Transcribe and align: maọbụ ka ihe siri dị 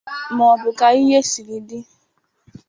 maọbụ 0.37 0.69
ka 0.79 0.87
ihe 1.01 1.19
siri 1.29 1.57
dị 1.67 1.79